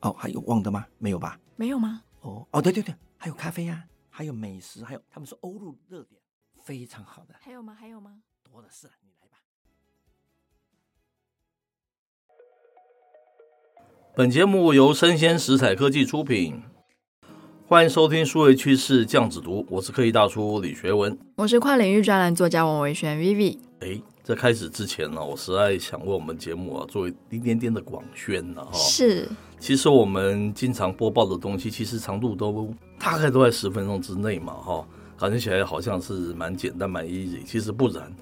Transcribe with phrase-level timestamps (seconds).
[0.00, 0.86] 哦，还有忘的吗？
[0.98, 1.38] 没有吧？
[1.56, 2.02] 没有吗？
[2.20, 6.20] 哦哦，对对对，还有咖啡呀、啊，还有美食，还有他们说欧陆热点，
[6.62, 7.34] 非常好的。
[7.40, 7.74] 还有吗？
[7.74, 8.22] 还有吗？
[8.44, 9.38] 多的是，你来吧。
[14.14, 16.62] 本节目由生鲜食材科技出品，
[17.66, 23.58] 欢迎收听数位趋势酱子读，我是科技大叔李学文，我是跨领域专栏作家王维轩 Vivi。
[23.80, 24.00] 哎。
[24.28, 28.72] 在开始之前呢，我实在想为我们节目啊做一点点的广宣呢哈。
[28.74, 29.26] 是，
[29.58, 32.68] 其实我们经常播报的东西，其实长度都
[32.98, 34.86] 大概都在十分钟之内嘛哈，
[35.18, 38.14] 感觉起来好像是蛮简单蛮 easy，其实不然。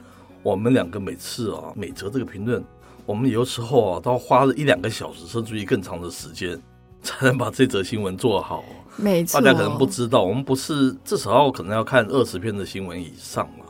[0.45, 2.65] 我们两个每次啊每则这个评论，
[3.05, 6.57] 我们有时候啊都要花了一两个小时，甚至于更长的时间，
[7.03, 8.65] 才能把这则新闻做好。
[8.95, 13.65] 没错，大家可能不知道，我们不是至少要可能要看二十篇的新闻以上嘛。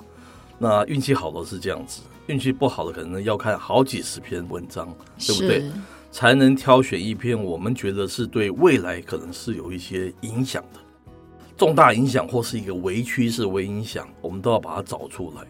[0.58, 2.02] 那运气好的是这样子。
[2.26, 4.88] 运气不好的可能要看好几十篇文章，
[5.18, 5.70] 对不对？
[6.10, 10.80] 才能挑选一篇我们觉得是对未来可能是有一些影响的
[11.56, 15.42] 重大影响，或是一个微趋势、微影响，我们都要把它找出来。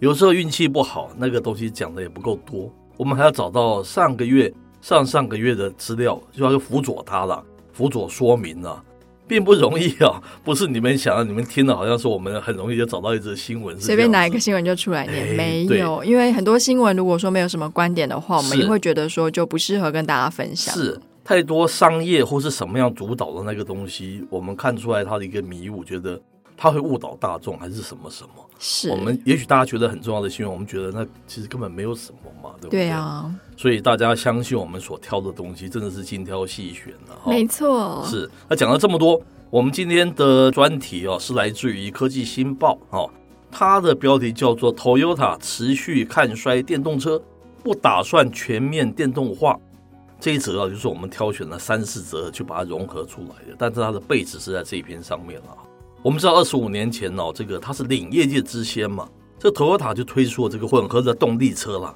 [0.00, 8.84] 有时候运气不好，那个东西讲的也不够多，我们还要找到上个月、上上个月的资料，就要辅佐它了，辅佐说明了。
[9.28, 20.74] 并不容易啊， 不是你们想的，你们听的好像是我们很容易就找到一则新闻，随便拿一个新闻就出来念，没有，因为很多新闻如果说没有什么观点的话，我们也会觉得说就不适合跟大家分享。
[20.74, 26.18] 是太多商业或是什么样主导的那个东西，我们看出来它的一个迷雾，觉得。
[26.60, 28.44] 他会误导大众还是什么什么？
[28.58, 32.80] 是我们也许大家觉得很重要的新闻，我们觉得那其实根本没有什么嘛，对不对？
[32.80, 37.30] 对啊，所以大家相信我们所挑的东西真的是精挑细选的哈。
[37.30, 38.28] 没错，是。
[38.48, 43.08] 那讲了这么多，我们今天的专题哦是来自于科技新报哦，
[43.52, 47.22] 它的标题叫做 “Toyota 持续看衰电动车，
[47.62, 49.56] 不打算全面电动化”。
[50.18, 55.56] 这一则啊，就是我们挑选了三四则去把它融合出来的，但是它的背景是在这一篇上面了。
[56.02, 61.94] 我们知道，二十五年前哦，这个它是领业界之先嘛，这 Toyota 就推出了这个混合的动力车了，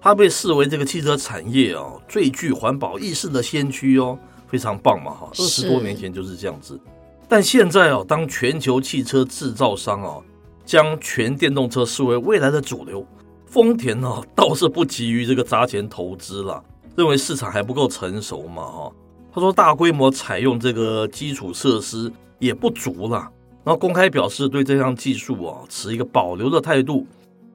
[0.00, 5.28] 它被视为这个汽车产业哦最具环保意识的先驱哦，非常棒嘛哈。
[5.32, 6.78] 二十多年前就是这样子，
[7.26, 10.22] 但现在哦，当全球汽车制造商哦
[10.64, 13.04] 将全电动车视为未来的主流，
[13.46, 16.62] 丰田哦倒是不急于这个砸钱投资了，
[16.94, 18.92] 认为市场还不够成熟嘛哈。
[19.32, 23.30] 他说大规模采用这个基础设施也不足了。
[23.68, 27.06] 然后公开表示对这项技术啊持一个保留的态度，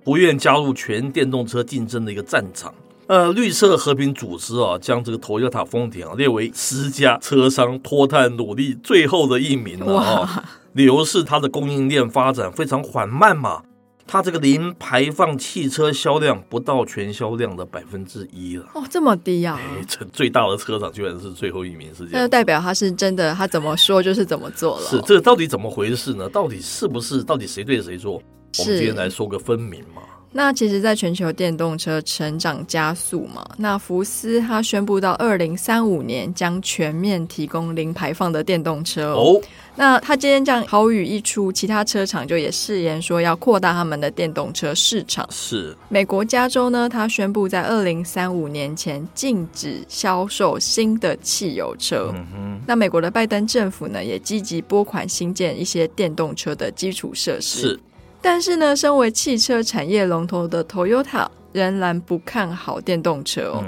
[0.03, 2.72] 不愿加入全电动车竞争的一个战场。
[3.07, 10.44] 呃，绿色和平组织啊将这个 Toyota 丰田啊列为十家车商脱碳努力最后的一名了啊，
[10.74, 13.63] 理由是它的供应链发展非常缓慢嘛。
[14.05, 19.59] 它这个零排放汽车销量不到全销量的百分之一了哦，这么低啊！
[19.87, 22.11] 这最大的车厂居然是最后一名，是这样。
[22.13, 24.85] 那就代表他是真的，他怎么说就是怎么做了。
[24.85, 26.27] 是这个到底怎么回事呢？
[26.29, 27.23] 到底是不是？
[27.23, 28.21] 到底谁对谁错？
[28.59, 30.01] 我们今天来说个分明嘛。
[30.35, 39.39] 那其实，在全球电动车成长加速嘛，那福斯它宣布到二零三五年将全面提供零排放的电动车哦。
[39.75, 45.27] 那他今天这样豪语一出，其他车厂就也誓言说要扩大他们的电动车市场。
[45.31, 52.11] 是美国加州呢，他宣布在二零三五年前禁止销售新的汽油车。
[52.15, 52.61] 嗯哼。
[52.65, 57.61] 那美国的拜登政府呢，也积极拨款新建一些电动车的基础设施。
[57.61, 57.79] 是。
[58.23, 63.63] 但是呢，身为汽车产业龙头的 Toyota 仍然不看好电动车哦。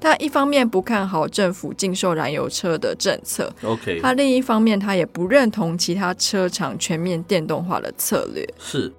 [0.00, 8.48] 他一方面不看好政府禁售燃油车的政策，OK，他另一方面他也不认同其他车厂全面电动化的策略。
[8.58, 8.90] 是，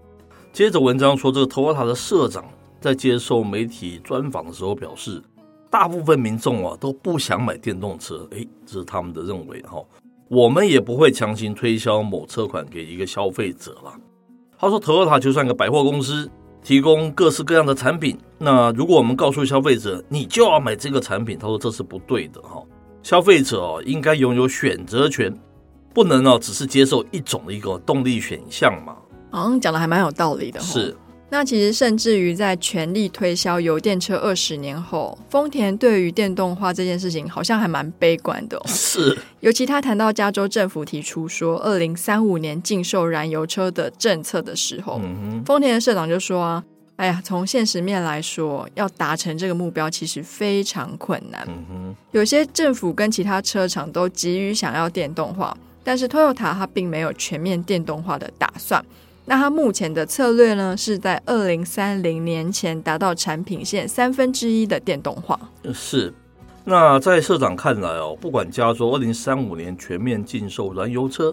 [0.53, 2.45] 接着文章说，这个 Toyota 的社长
[2.79, 5.19] 在接受媒体专访的时候表示，
[5.71, 9.83] 大部分民众啊都不想买电动车，诶，这是他们的认为哈。
[10.27, 13.91] 我们也不会强行推销某车款给一个消费者了。
[14.59, 16.29] 他说：“Toyota 就算个百货公司，
[16.61, 18.17] 提供各式各样的产品。
[18.37, 22.61] 那如果我们告诉消费者，你就要买这个产品，他说这是不对的哈。
[23.01, 25.33] 消费者哦，应该拥有选择权，
[25.93, 28.97] 不能哦只是接受一种的一个动力选项嘛。
[29.31, 30.59] 好像讲的还蛮有道理的。
[30.59, 30.93] 是，
[31.31, 38.63] 那其实甚至于在全力推销油电车二十年后，丰田对于电动化这件事情好像还蛮悲观的哦。
[38.65, 46.63] 是，尤其他谈到加州政府提出说二零三五年禁售燃油车的政策的时候，嗯，丰田的社长就说啊，
[46.95, 51.47] 哎呀，从现实面来说，要达成这个目标其实非常困难。
[51.47, 58.83] 嗯，有些政府跟其他车厂都急于想要电动化，但是 Toyota 它并没有全面电动化的打算。
[59.29, 65.39] 那它目前的策略呢，是在二零三零年前达到产品线三分之一的电动化。
[65.71, 66.11] 是，
[66.65, 71.31] 那在社长看来哦，不管加州二零三五年全面禁售燃油车，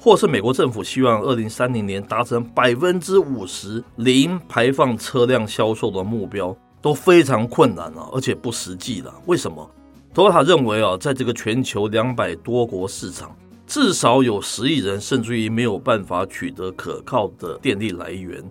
[0.00, 6.52] 或是美国政府希望二零三零年达成百分之五十零排放车辆销售的目标，
[6.82, 9.14] 都非常困难啊，而且不实际的。
[9.26, 9.70] 为什么
[10.12, 13.36] 托塔认为啊，在这个全球两百多国市场。
[13.66, 18.42] 至少有十亿人，甚至于没有办法取得可靠的电力来源，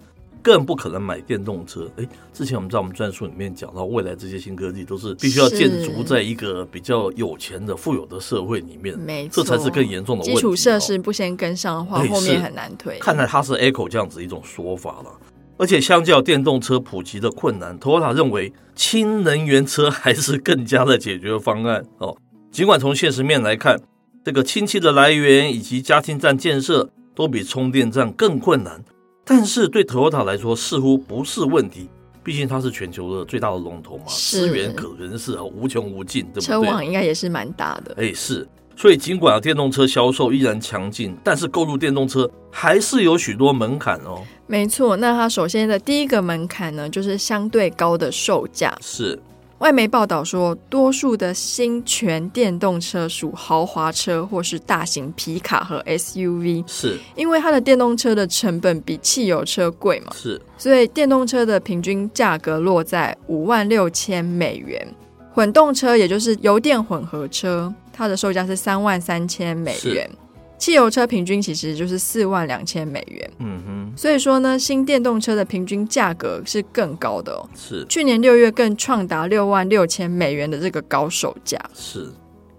[0.43, 1.89] 更不可能买电动车。
[1.95, 10.35] 诶，之前我们在我们专书里面讲到，未来这些新科技都是必须要建筑在一个比较有钱的、富有的社会里面，没错，这才是更严重的问题。
[10.35, 12.99] 基础设施不先跟上的话，后面很难推。
[12.99, 15.11] 看来它是 echo 这样子一种说法了。
[15.57, 22.17] 而且，相较电动车普及的困难，Toyota 认为氢能源车还是更加的解决方案哦。
[22.51, 23.79] 尽管从现实面来看，
[24.25, 28.83] 这个氢气的来源以及加氢站建设都比充电站更困难，
[29.23, 31.87] 但是对 Toyota 来说似乎不是问题，
[32.23, 36.45] 毕竟它是全球的最大的龙头嘛，资源可能是无穷无尽，对不对？
[36.47, 37.93] 车网应该也是蛮大的。
[37.99, 44.23] 哎，是，所以尽管电动车销售依然强劲，但是购入电动车还是有许多门槛哦。
[44.47, 48.75] 没错，那它首先的第一个门槛呢，就是相对高的售价。
[48.81, 49.21] 是。
[49.59, 60.11] 外媒报道说，多数的新全电动车属豪华车或是大型皮卡和 SUV，是因为它的电动车的成本比汽油车贵嘛？
[60.13, 64.85] 是，所以电动车的平均价格落在五万六千美元，
[65.33, 70.09] 混动车也就是油电混合车，它的售价是三万三千美元。
[70.57, 77.47] 汽油车平均其实就是四万两千美元，嗯哼，所以说呢，新电动车的平均价格是更高的哦。
[77.53, 81.59] 是，去年六月更创达六万六千美元的这个高售价。
[81.73, 82.09] 是，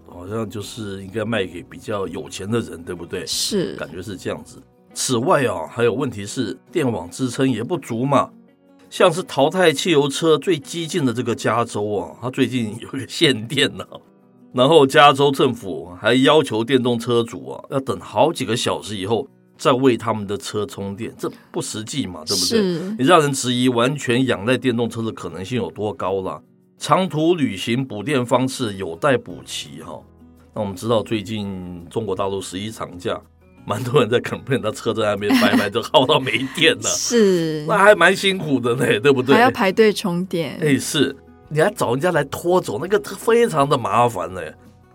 [0.05, 3.25] 好像就是应该卖给比较有钱的人，对不对？
[3.25, 4.61] 是，感觉是这样子。
[4.93, 8.29] 此外啊，还有问题是电网支撑也不足嘛，
[8.89, 13.97] 像是淘汰汽油车最激进的这个加州啊，它最近有一个限电呢、啊。
[14.53, 19.27] 然后，加州政府还要求电动车主啊，要等好几个小时以后
[19.57, 22.61] 再为他们的车充电，这不实际嘛，对不对？
[22.61, 26.41] 是你让人质疑完全仰赖电动车的可能性有多高了。
[26.79, 29.99] 长途旅行补电方式有待补齐哈。
[30.55, 33.19] 那我们知道，最近中国大陆十一长假，
[33.65, 39.35] 蛮多人在 complain，他车在那边白白就耗到没电了， 是，那还蛮辛苦的呢，对不对？
[39.35, 41.15] 还要排队充电，哎，是。
[41.49, 44.41] 你还找人家来拖走，那个非常的麻烦呢。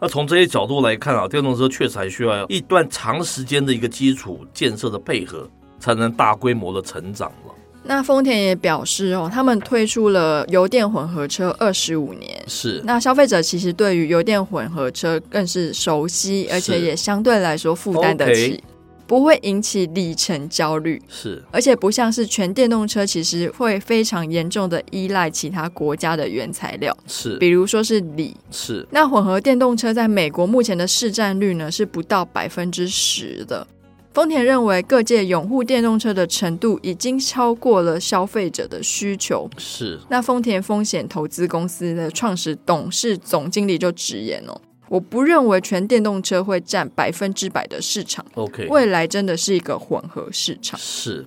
[0.01, 7.55] 那从这些角度来看啊，电动车确实还需要一段长时间的一个基础建设的配合，才能大规模的成长了。
[7.85, 12.81] 那丰田也表示哦，他们推出了油电混合车二十五年，是。
[12.85, 18.63] 那消费者其实对于油电混合车更是熟悉，而且也相对来说负担得起。
[19.07, 28.87] 不会引起里程焦虑，是，而且不像是全电动车，其实会非常严重的依赖其他国家的原材料，是，比如说是锂，是。
[28.91, 33.67] 那混合电动车在美国目前的市占率呢，是不到百分之十的。
[34.15, 39.99] 丰田认为各界拥护电动车的程度已经超过了消费者的需求，是。
[40.11, 44.61] 那丰田风险投资公司的创始董事总经理就直言哦。
[44.93, 48.23] 我不认为全电动车会占百分之百的市场。
[48.35, 50.79] OK，未来真的是一个混合市场。
[50.79, 51.27] 是，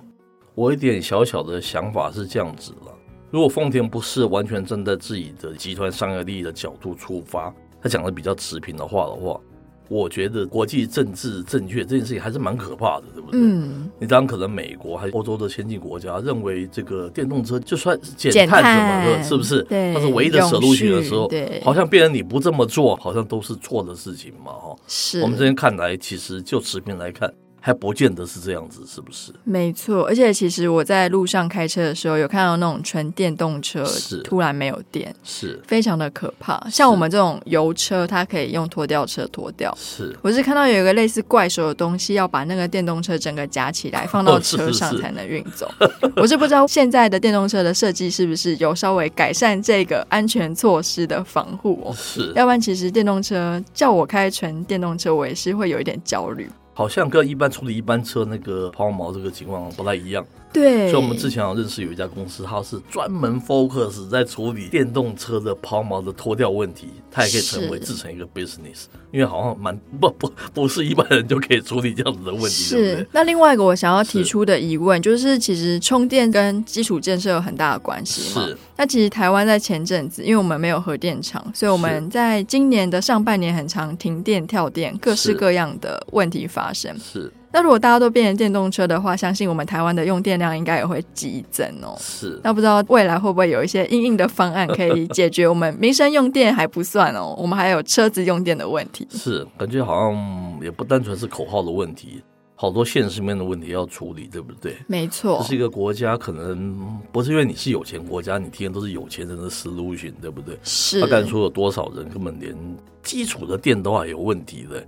[0.54, 2.94] 我一点小小的想法是这样子了。
[3.32, 9.42] 如果丰田不是完全站在自己的集团商业利益的角度出发，他讲的比较持平的话的话。
[9.88, 13.40] 我觉得国际政治正确这件事情还是蛮可怕的，对不对？
[13.40, 19.62] 嗯，你当然可能美国还是欧洲的先进国家认为这个电动车就算减碳什么的，是不是？
[19.64, 24.76] 对，它是唯一的 solution 的时候，对，好像变成你不这么做，好像都是错的事情嘛，哈。
[24.88, 27.32] 是我们这边看来，其实就持平来看。
[27.66, 29.34] 还不见得是这样子，是不是？
[29.44, 36.64] 没错，而且其实我在路上开车的时候，有看到那种纯电动车是突然没有电，是非常的可怕。
[36.70, 39.76] 像我们这种油车，它可以用拖吊车拖掉。
[39.82, 45.66] 是，我是看到有一个类似怪兽的东西，要把那个电动车整个夹起来放到车上才能运走。
[45.80, 51.96] 哦、是是是我是不知道现在的电动车的设计是不是有稍微改善这个安全措施的防护哦。
[51.98, 56.48] 是，要不然其实电动车叫我开纯电动车，我也是会有一点焦虑。
[56.76, 60.26] 好像跟一般处理一般车那个抛锚这个情况不太一样。
[60.56, 72.50] 对，所以我们之前有认识有一家公司，它是专门 focus 在处理电动车的抛锚的脱掉问题，它也可以成为制成一个 business，因为好像蛮不不不是一般人就可以处理这样子的问题。
[72.50, 78.46] 是，对对，那另外一个我想要提出的疑问就是，其实充电跟基础建设有很大的关系嘛？
[78.48, 78.58] 是。
[78.78, 86.96] 那其实台湾在前阵子，因为我们没有核电厂，所以我们在今年的上半年很常停电、跳电，各式各样的问题发生。
[87.00, 87.32] 是。
[87.56, 91.96] 那如果大家都变成电动车的话，相信我们台湾的用电量应该也会激增哦。
[91.98, 99.08] 是，那不知道未来会不会有一些硬硬的方案可以解决我们民生用电还不算哦， 我们还有车子用电的问题。
[99.10, 102.22] 是，感觉好像也不单纯是口号的问题，
[102.56, 104.76] 好多现实面的问题要处理，对不对？
[104.88, 110.60] 没错，这是一个国家，可能不是因为你是有钱国家，你听的都是有钱人的 solution，对不对？
[110.62, 111.00] 是。
[111.00, 112.54] 他敢说有多少人根本连
[113.02, 114.86] 基础的电都还有问题的？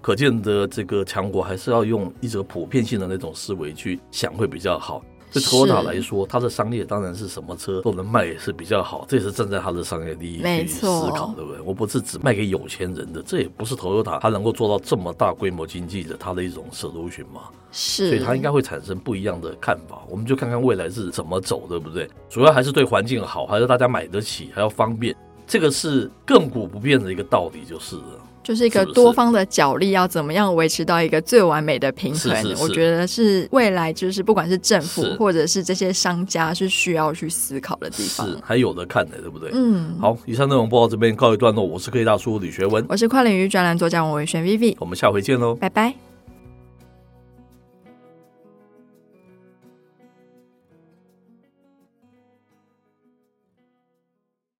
[0.00, 5.02] 可见的这个强国还是要用一种普遍性的那种思维去想会比较好。
[5.32, 11.60] 对 Toyota 来说，它的商业当然是什么车都能卖也是比较好，这也是站在它的商业利益去思考，对不对？
[11.60, 17.42] 我不是只卖给有钱人的，这也不是 Toyota 它能够做到这么大规模经济的它的一种 solution 嘛。
[17.70, 20.02] 是，所以它应该会产生不一样的看法。
[20.08, 22.10] 我们就看看未来是怎么走，对不对？
[22.28, 25.14] 主要还是对环境好，还是大家买得起，还要方便，
[25.46, 28.02] 这个是亘古不变的一个道理，就是了。
[28.42, 32.34] 就是一个多方的角力，要怎么样维持到一个最完美的平衡？
[32.36, 38.26] 是是是，我觉得是未来，就是不管是政府或者是这些商家，是需要去思考的地方。
[38.26, 39.50] 是还有的看的，对不对？
[39.52, 39.96] 嗯。
[40.00, 41.64] 好，以上内容播到这边告一段落。
[41.64, 46.09] 我是科技大叔李学文，我是跨领域专栏作家王维轩 Vivi，我们下回见喽，拜拜。